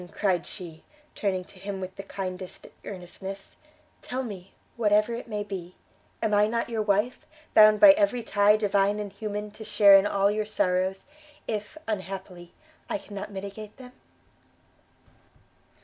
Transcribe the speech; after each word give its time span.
cried 0.11 0.47
she, 0.47 0.81
turning 1.13 1.43
to 1.43 1.59
him 1.59 1.79
with 1.79 1.95
the 1.95 2.01
kindest 2.01 2.65
earnestness; 2.85 3.55
"tell 4.01 4.23
me, 4.23 4.51
whatever 4.75 5.13
it 5.13 5.27
may 5.27 5.43
be! 5.43 5.75
Am 6.23 6.33
I 6.33 6.47
not 6.47 6.71
your 6.71 6.81
wife? 6.81 7.19
bound 7.53 7.79
by 7.79 7.91
every 7.91 8.23
tie 8.23 8.57
divine 8.57 8.97
and 8.99 9.13
human 9.13 9.51
to 9.51 9.63
share 9.63 9.95
in 9.97 10.07
all 10.07 10.31
your 10.31 10.47
sorrows, 10.47 11.05
if, 11.47 11.77
unhappily, 11.87 12.51
I 12.89 12.97
cannot 12.97 13.29
mitigate 13.31 13.77
them!" 13.77 13.91